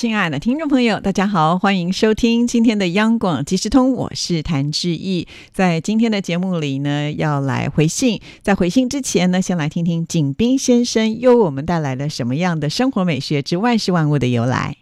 [0.00, 5.28] 亲爱的听众朋友，大家好，欢迎收听今天的央广即时通，我是谭志毅。
[5.52, 8.18] 在今天的节目里呢，要来回信。
[8.40, 14.74] 在回信之前呢，先来听听景斌先生又为我们带来了什么样的生活美学之万事万物的由来。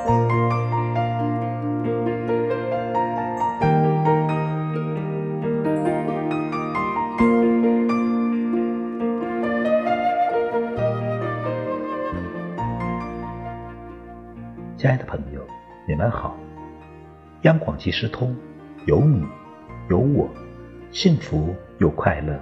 [17.78, 18.34] 即时通，
[18.87, 19.24] 有你，
[19.88, 20.28] 有我，
[20.91, 22.38] 幸福又快乐。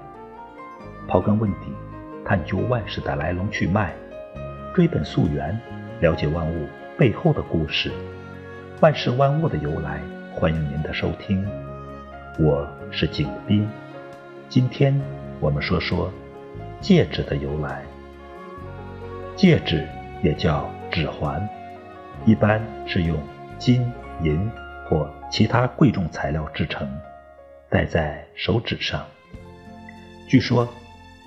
[1.06, 1.66] 刨根问底，
[2.24, 3.92] 探究万事的来龙去脉，
[4.74, 5.56] 追本溯源，
[6.00, 7.92] 了解万物背后的故事，
[8.80, 10.00] 万事万物的由来。
[10.32, 11.46] 欢迎您的收听，
[12.38, 13.68] 我是景斌。
[14.48, 14.98] 今天
[15.40, 16.12] 我们说说
[16.80, 17.82] 戒指的由来。
[19.34, 19.86] 戒指
[20.22, 21.46] 也叫指环。
[22.24, 23.18] 一般是用
[23.58, 23.90] 金
[24.22, 24.50] 银
[24.88, 26.88] 或其他贵重材料制成，
[27.68, 29.04] 戴在手指上。
[30.28, 30.68] 据说，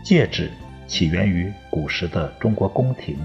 [0.03, 0.49] 戒指
[0.87, 3.17] 起源于古时的中国宫廷，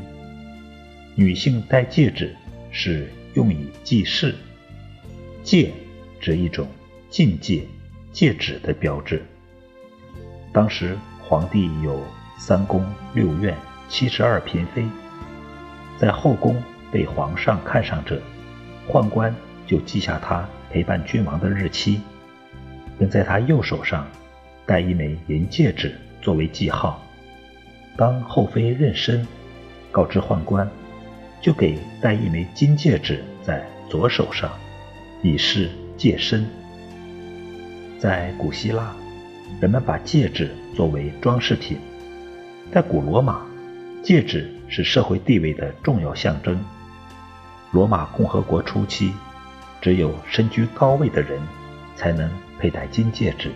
[1.15, 2.35] 女性戴戒指
[2.71, 4.35] 是用以记事。
[5.43, 5.73] 戒
[6.21, 6.67] 指一种
[7.11, 7.67] 禁戒、
[8.13, 9.23] 戒指的标志。
[10.53, 12.03] 当时皇帝有
[12.39, 13.57] 三宫六院
[13.89, 14.85] 七十二嫔妃，
[15.99, 16.63] 在后宫。
[16.93, 18.23] 被皇上看上者，
[18.89, 19.35] 宦官
[19.67, 22.01] 就记下他陪伴君王的日期，
[22.99, 24.07] 并在他右手上
[24.67, 27.03] 戴一枚银戒指作为记号。
[27.97, 29.25] 当后妃妊娠，
[29.93, 30.69] 告知宦官，
[31.41, 34.51] 就给戴一枚金戒指在左手上，
[35.23, 36.45] 以示戒身。
[37.99, 38.95] 在古希腊，
[39.61, 41.79] 人们把戒指作为装饰品；
[42.73, 43.41] 在古罗马，
[44.03, 46.63] 戒指是社会地位的重要象征。
[47.71, 49.13] 罗马共和国初期，
[49.85, 51.39] 只有身居高位的人
[51.95, 53.53] 才能佩戴金戒指。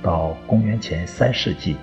[0.00, 1.74] 到公元前三世纪，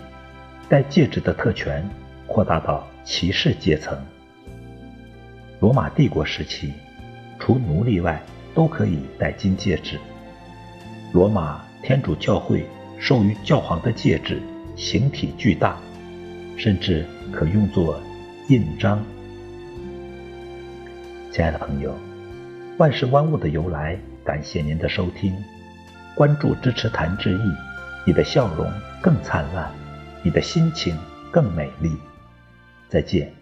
[0.69, 1.85] 戴戒指的特权
[2.25, 4.01] 扩大到骑士阶层。
[5.59, 6.71] 罗马帝国时期，
[7.37, 8.23] 除奴隶外
[8.55, 9.99] 都可以戴金戒指。
[11.11, 12.65] 罗马天主教会
[12.97, 14.41] 授予教皇的戒指
[14.77, 15.77] 形体巨大，
[16.57, 18.01] 甚至可用作
[18.47, 19.03] 印章。
[21.33, 21.93] 亲爱的朋友，
[22.79, 25.35] 万事万物的由来，感谢您的收听，
[26.15, 27.41] 关注支持谭志毅，
[28.05, 29.69] 你的笑容更灿烂，
[30.23, 30.97] 你的心情
[31.29, 31.91] 更美丽。
[32.87, 33.33] 再见。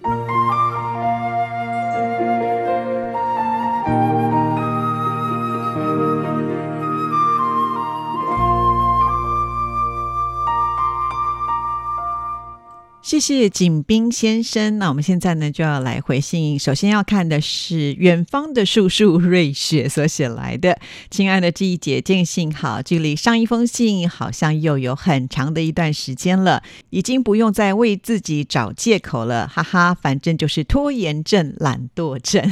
[13.07, 14.79] 谢谢景斌先生。
[14.79, 16.59] 那我们现在呢就要来回信。
[16.59, 20.77] 首先要看的是远方的叔叔瑞雪所写来的
[21.09, 32.43] ：“亲爱的这一姐，见信好，距离上一封信好像又有很长的一段时间了，已经不用再为自己找借口了，哈哈，反正就是拖延症、懒惰症。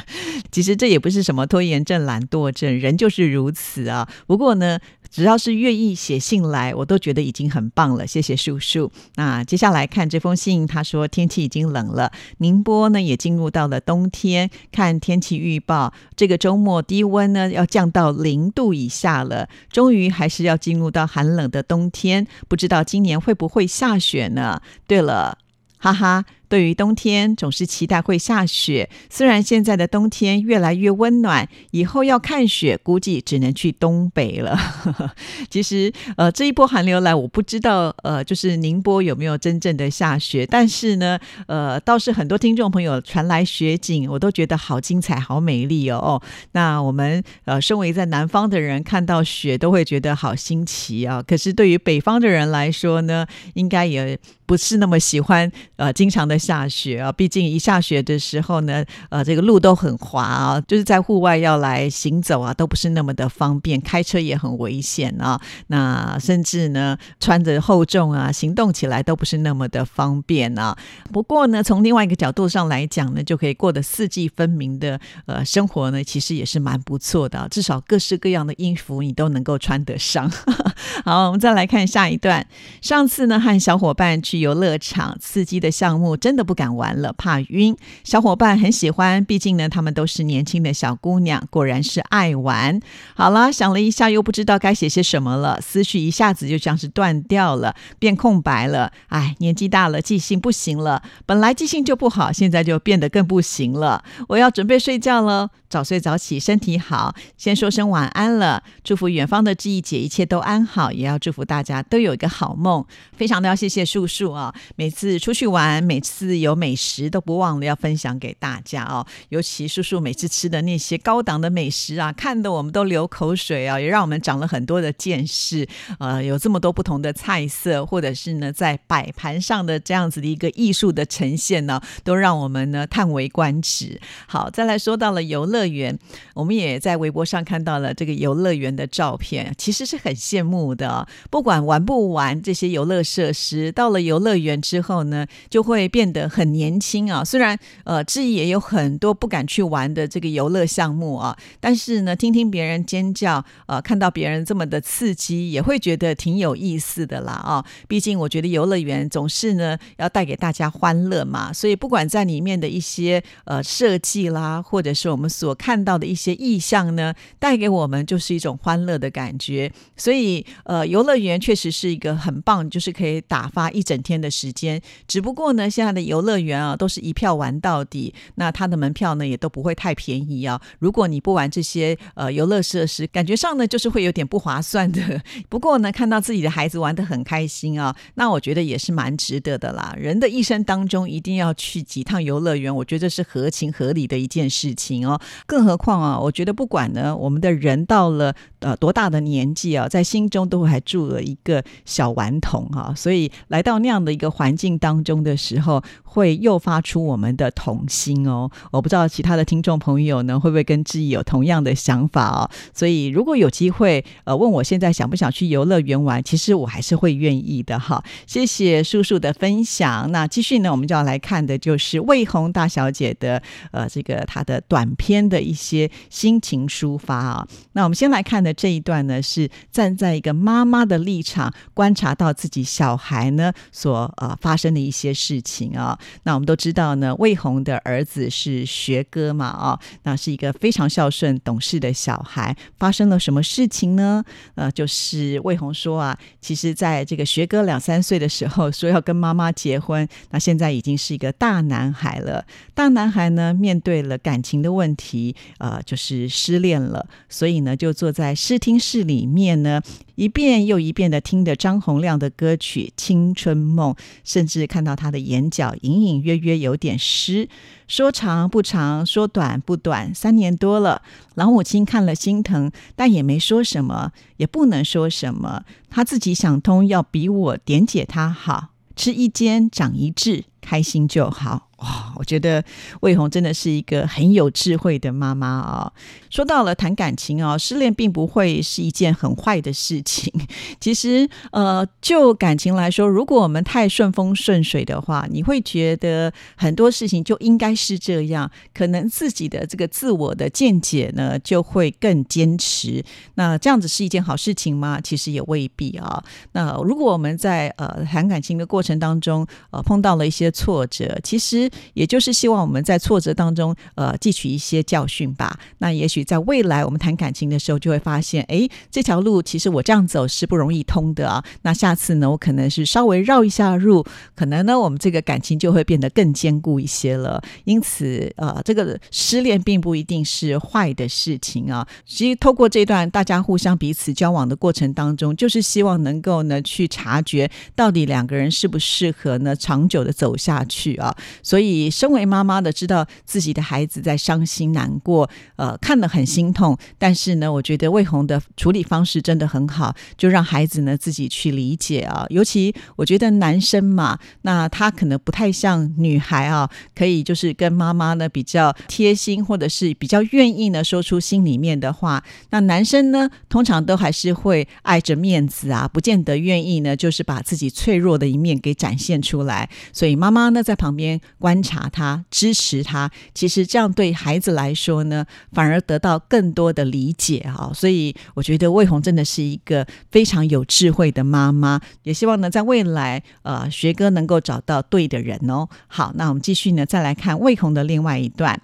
[0.52, 4.06] 其实这也不是什么拖延症、懒惰症，人就是如此啊。
[4.26, 4.78] 不过呢。”
[5.14, 8.04] 只要是愿意写信来，我都觉得已经很棒了。
[8.04, 8.90] 谢谢叔叔。
[9.14, 14.50] 那接下来看这封信，他说天气已经冷了，宁波呢也进入到了冬天。
[14.72, 22.26] 看天气预报，这个周末低温呢要降到零度以下了，终于还是要进入到寒冷的冬天。
[22.48, 24.60] 不知道今年会不会下雪呢？
[24.88, 25.38] 对了，
[25.78, 26.24] 哈哈。
[26.48, 28.88] 对于冬天，总是期待会下雪。
[29.10, 34.56] 虽然现在的冬天越来越温暖，以后要看雪，估计只能去东北了。
[35.50, 40.46] 其实，呃，这一波寒流来，我不知道，呃，就是宁波有没有真正的下雪。
[40.46, 46.22] 但是呢，呃，倒是很多听众朋友传来雪景，我都觉得好精彩、好美丽哦。
[46.52, 51.22] 那我们呃，身为在南方的人，看到雪都会觉得好新奇啊。
[51.26, 56.33] 可是对于北方的人来说呢，应该也不是那么喜欢呃，经常的。
[56.38, 65.40] 下雪啊，毕竟一下雪的时候呢，呃，这个路都很滑啊，就是在户外要来行走啊，都不是那么的方便，开车也很危险啊。
[65.68, 70.76] 那甚至呢，穿着厚重啊，行动起来都不是那么的方便啊。
[71.12, 77.46] 不过呢，从另外一个角度上来讲呢，就可以过得四季分明的呃生活呢，其实也是蛮不错的。
[77.50, 80.30] 至少各式各样的衣服你都能够穿得上。
[81.04, 82.46] 好，我们再来看下一段。
[82.80, 87.76] 上次呢，和小伙伴去游乐场，刺激的项目真的不敢玩了，怕晕。
[88.02, 92.80] 小伙伴很喜欢，毕竟呢，他们都是年轻的小姑娘，果然是爱玩。
[93.14, 98.92] 好了，想了一下，又不知道该写些什么了，思绪一下子就像是断掉了，变空白了。
[99.08, 101.02] 哎，年纪大了，记性不行了。
[101.26, 104.02] 本来记性就不好，现在就变得更不行了。
[104.28, 107.12] 我要准备睡觉了，早睡早起，身体好。
[107.36, 112.86] 先说声晚安了，祝福远方的志毅姐一切都安好，也要祝福大家都有一个好梦。
[113.16, 119.04] 非常的要谢谢叔叔啊，每次出去玩，每次有美食都不忘了要分享给大家哦。
[119.30, 125.66] 尤其叔叔每次吃的那些高档的美食啊，看得我们都流口水啊，也让我们长了很多的见识。
[125.98, 134.00] 呃，有这么多不同的菜色，或者是呢，在摆盘上的这样子的一个艺术的呈现呢，都让我们呢叹为观止。
[134.28, 135.98] 好，再来说到了游乐乐园，
[136.34, 141.06] 我们也在微博上看到了这个游乐园的照片，其实是很羡慕的。
[141.30, 147.24] 不管玩不玩这些游乐设施，到了游乐园之后呢，就会变得很年轻啊。
[147.24, 157.64] 虽然呃，志毅也有很多不敢去玩的这个游乐项目啊，但是呢，听听别人尖叫，呃，看到别人这么的刺激，也会觉得挺有意思的啦啊。
[157.88, 169.72] 毕竟我觉得游乐园总是呢要带给大家欢乐嘛，所以不管在里面的一些呃设计啦，或者是我们所看到的一些意象呢，带给我们就是一种欢乐的感觉。
[169.96, 174.80] 所以呃，游乐园确实是一个很棒，就是可以打发一整天的时间。
[175.06, 180.60] 只不过呢，现在的游乐园啊，都是一票玩到底，那它的门票呢也都不会太便宜啊。
[180.78, 185.22] 如果你不玩这些呃游乐设施，感觉上呢就是会有点不划算的。
[185.48, 189.94] 不过呢，看到自己的孩子玩得很开心啊，那我觉得也是蛮值得的啦。
[189.98, 195.20] 人的一生当中一定要去几趟游乐园，我觉得是合情合理的一件事情哦。
[195.46, 205.82] 更何况啊，我觉得不管呢，我们的人到了呃多大的年纪啊，在心中都还住了一个小顽童哈，所以来到那样的一个环境当中的时候，
[206.14, 208.48] 会诱发出我们的童心哦。
[208.70, 212.48] 我不知道其他的听众朋友呢，会不会跟志毅有同样的想法哦？
[212.72, 218.00] 所以如果有机会呃问我现在想不想去游乐园玩，其实我还是会愿意的哈。
[218.28, 220.08] 谢谢叔叔的分享。
[220.12, 227.48] 那继续呢，我们就要来看的就是魏红大小姐的呃这个她的短篇的一些心情抒发啊。
[227.72, 235.98] 那我们先来看的这一段呢，是站在一个妈妈的立场观察到自己小孩呢所呃发生的一些事情啊。
[236.24, 242.56] 那我们都知道呢，魏红的儿子是学哥嘛啊，那是一个非常孝顺懂事的小孩。
[242.78, 244.24] 发生了什么事情呢？
[244.54, 252.44] 呃，就是魏红说啊，其实在这个学哥两三岁的时候说要跟妈妈结婚，那现在已经是一个大男孩了。
[252.74, 259.80] 大男孩呢，面对了感情的问题，呃，就是失恋了，所以呢，就坐在视听室里面呢。
[260.16, 263.92] 一遍又一遍的听着张洪亮的歌曲《青春梦》，
[264.22, 267.48] 甚至看到他的眼角隐隐隐约约有点湿。
[267.86, 271.02] 说长不长，说短不短，三年多了，
[271.34, 275.64] 老母亲看了心疼，但也没说什么，也不能说什么。
[275.90, 281.68] 她自己想通，要比我点解她好，吃一煎长一智，开心就好。
[281.78, 282.64] 哇，我觉得
[283.00, 285.92] 魏红真的是一个很有智慧的妈妈啊！
[286.30, 290.32] 说到了谈感情啊，失恋并不会是一件很坏的事情。
[290.80, 303.04] 其实，呃，就感情来说，如果我们太顺风顺水的话，你会觉得很多事情就应该是这样，可能自己的这个自我的见解呢就会更坚持。
[303.34, 305.00] 那这样子是一件好事情吗？
[305.02, 306.22] 其实也未必啊。
[306.52, 315.58] 那如果我们在呃谈感情的过程当中，呃碰到了一些挫折，其实也就是希望我们在挫折当中，呃，汲取一些教训吧。
[315.78, 321.44] 那也许在未来我们谈感情的时候，就会发现，哎，这条路其实我这样走是不容易通的啊。
[321.62, 327.42] 那下次呢，我可能是稍微绕一下路，可能呢，我们这个感情就会变得更坚固一些了。
[327.64, 331.86] 因此，呃，这个失恋并不一定是坏的事情啊。
[332.06, 341.14] 其实透过这段大家互相彼此交往的过程当中，就是希望能够呢去察觉到底两个人适不适合呢长久的走下去啊。
[341.42, 346.76] 所以，身为妈妈的知道自己的孩子在伤心难过，呃，看了很心痛。
[346.98, 352.26] 但是呢，我觉得魏红的处理方式真的很好，就让孩子呢自己去理解啊。
[352.28, 362.22] 尤其我觉得男生嘛，那他可能不太像女孩啊，可以就是跟妈妈呢比较贴心，或者是比较愿意呢说出心里面的话。
[362.50, 369.68] 那男生呢，通常都还是会爱着面子啊，不见得愿意呢，就是把自己脆弱的一面给展现出来。
[369.92, 371.04] 所以妈妈妈呢在旁边。
[371.38, 377.70] 观察他、支持他，其实这样对孩子来说呢，反而得到更多的理解哈。
[377.74, 385.68] 所以我觉得魏红真的是一个非常有智慧的妈妈，也希望呢，在未来呃学哥能够找到对的人哦。
[385.86, 388.58] 好，那我们继续呢，再来看魏红的另外一段。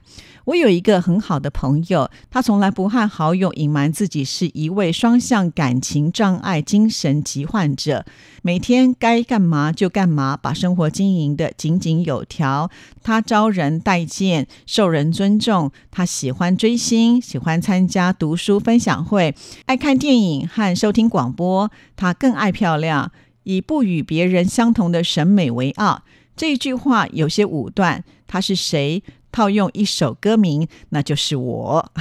[0.46, 8.04] 我有一个很好的朋友，他从来不和好友隐瞒自己是一位双向感情障碍精神疾患者，
[8.42, 12.70] 每天该干嘛就干嘛，把生活经营的井井有条。
[13.02, 15.70] 他招人待见，受人尊重。
[15.90, 19.34] 他喜欢追星，喜欢参加读书分享会，
[19.66, 21.70] 爱看电影和收听广播。
[21.96, 23.12] 他更爱漂亮，
[23.42, 26.04] 以不与别人相同的审美为傲。
[26.34, 28.02] 这句话有些武断。
[28.26, 29.02] 他是谁？
[29.32, 31.92] 套用一首歌名，那就是我。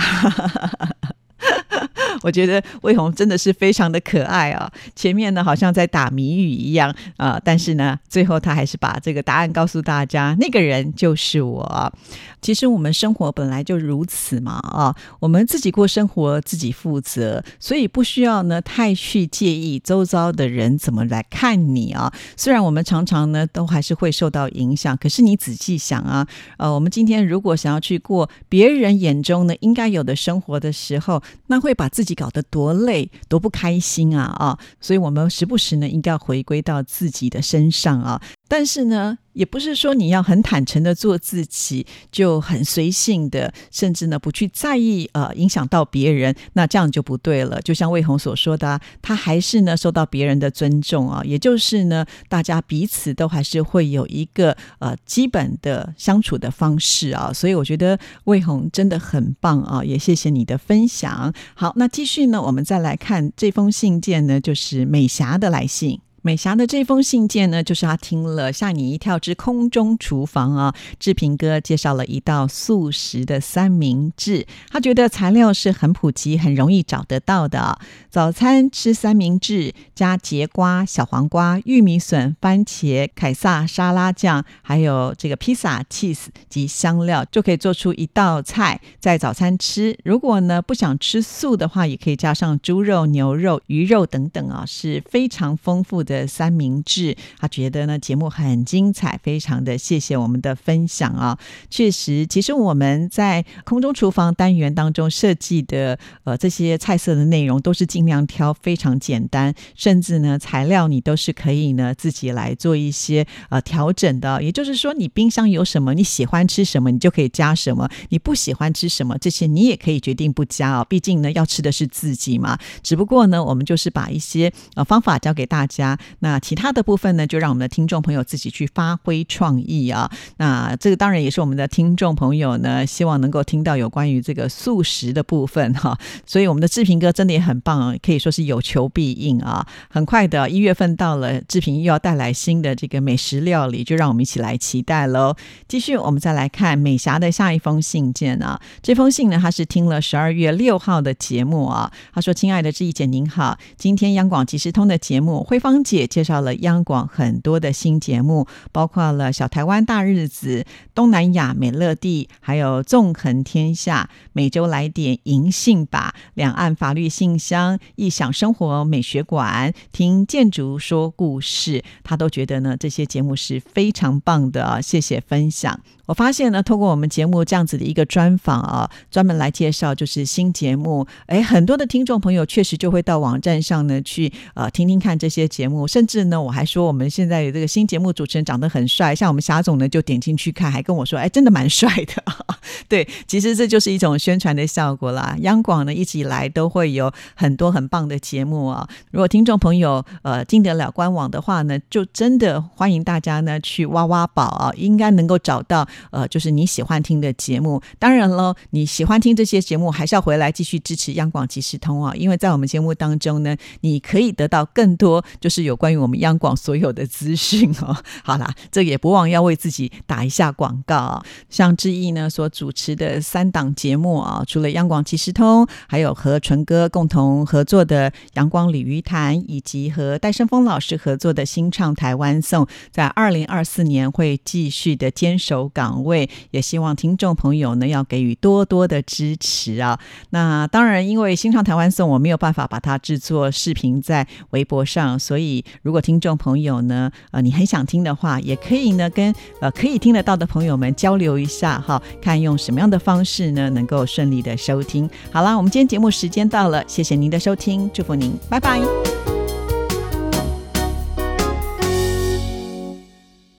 [2.21, 4.69] 我觉得魏红真的是非常的可爱啊！
[4.95, 11.93] 前面呢好像在打谜语一样啊，但是呢，最后他还是把这个答案告诉大家，那个人就是我。
[12.41, 22.11] 其实我们生活本来就如此嘛啊，我们自己过生活，自己负责，所以不需要呢太去介意周遭的人怎么来看你啊。
[22.37, 26.25] 虽然我们常常呢都还是会受到影响，可是你仔细想啊，
[26.57, 34.59] 呃，我们今天如果想要去过别人眼中呢应该有的生活的时候，那会把自己搞得多累、多不开心啊啊！
[34.79, 38.21] 所以我们时不时呢应该回归到自己的身上啊。
[38.49, 47.61] 但是呢，也不是说你要很坦诚的做自己，就很随性的，甚至呢不去在意呃影响到别人，那这样就不对了。
[47.61, 57.31] 就像魏红所说的，他还是呢受到别人的尊重啊，也就是呢大家彼此都还是会有一个呃基本的相处的方式啊。
[57.31, 61.31] 所以我觉得魏红真的很棒啊，也谢谢你的分享。
[61.53, 66.01] 好，那继续呢，我们再来看这封信件呢，就是美霞的来信。
[66.21, 77.79] 美霞的这封信件呢，就是她听了吓你一跳之空中厨房啊，志平哥介绍了一道素食的三明治，他觉得材料是很普及、很容易找得到的。
[78.09, 89.97] 早餐吃三明治，加节瓜、小黄瓜、玉米笋、番茄、凯撒沙拉酱，还有这个披萨、cheese 及香料，就可以做出一道菜，在早餐吃。
[90.03, 95.99] 如果呢不想吃素的话，也可以加上猪肉、牛肉、鱼肉等等啊，是非常丰富。
[96.08, 101.37] 的的三明治，他觉得呢节目很精彩，非常的谢谢我们的分享啊！
[101.69, 114.41] 确实，其实我们在空中厨房单元当中设计的呃这些菜色的内容，都是尽量挑非常简单，甚至呢材料你都是可以呢自己来做一些呃调整的。
[114.41, 120.87] 也就是说，你冰箱有什么，你喜欢吃什么，你就可以加什么；你不喜欢吃什么，这些你也可以决定不加哦。
[120.89, 122.57] 毕竟呢，要吃的是自己嘛。
[122.81, 125.98] 只不过呢，我们就是把一些呃方法教给大家。
[126.19, 130.09] 那其他的部分呢，就让我们的听众朋友自己去发挥创意啊。
[130.37, 135.97] 那这个当然也是我们的听众朋友呢，希望能够听到有关于这个素食的部分哈。
[136.25, 139.65] 所以我们的志平哥真的也很棒，可以说是有求必应啊。
[139.89, 145.35] 很快的一月份到了，志平又要带来新的这个美食料理，就让我们一起来期待喽。
[145.67, 148.59] 继续，我们再来看美霞的下一封信件啊。
[148.81, 151.91] 这封信呢，他是听了十二月六号的节目啊。
[152.13, 160.61] 他说：“亲爱的志毅姐您好，今天央广即时通的节目慧芳。”也介绍了央广很多的新节目，包括了《小台湾大日子》、
[160.93, 175.79] 东南亚美乐蒂，还有《纵横天下》、每周来点银杏吧、两岸法律信箱、异想生活美学馆、听建筑说故事，他都觉得呢这些节目是非常棒的，谢谢分享。
[176.09, 192.23] 我发现呢，通过我们节目这样子的一个专访啊，专门来介绍就是新节目，哎，很多的听众朋友确实就会到网站上呢去呃听听看这些节目，甚至呢我还说我们现在有这个新节目主持人长得很帅，像我们霞总呢就点进去看，还跟我说，哎，真的蛮帅的。
[192.89, 195.35] 对，其实这就是一种宣传的效果啦。
[195.41, 205.87] 央广呢一直以来都会有很多很棒的节目啊，如果听众朋友呃进得了官网的话呢，就真的欢迎大家呢去挖挖宝啊，应该能够找到。
[206.11, 217.95] 呃，就是你喜欢听的节目，当然了，你喜欢听这些节目，还是要回来继续支持央广即时通啊，因为在我们节目当中呢，你可以得到更多，就是有关于我们央广所有的资讯哦。
[218.23, 221.23] 好啦，这也不忘要为自己打一下广告啊。
[221.49, 239.99] 像志毅呢所主持的三档节目啊，除了央广即时通，还有和纯哥共同合作的阳光鲤鱼潭，以及和戴胜峰老师合作的新唱台湾颂，在二零二四年会继续的坚守岗位，也希望听众朋友呢要给予多多的支持啊。
[240.31, 255.09] 那当然，因为新唱台湾颂我没有办法把它制作视频在微博上，所以如果听众朋友呢，呃，你很想听的话，也可以呢跟呃可以听得到的朋友们交流一下哈，看用什么样的方式呢能够顺利的收听。
[255.31, 259.38] 好了，我们今天节目时间到了，谢谢您的收听，祝福您，拜拜。